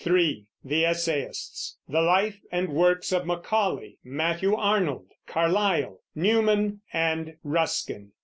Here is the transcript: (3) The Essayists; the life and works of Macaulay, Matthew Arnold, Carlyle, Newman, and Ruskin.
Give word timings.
(3) 0.03 0.47
The 0.63 0.83
Essayists; 0.83 1.77
the 1.87 2.01
life 2.01 2.39
and 2.51 2.69
works 2.69 3.11
of 3.11 3.27
Macaulay, 3.27 3.99
Matthew 4.03 4.55
Arnold, 4.55 5.09
Carlyle, 5.27 5.99
Newman, 6.15 6.81
and 6.91 7.35
Ruskin. 7.43 8.11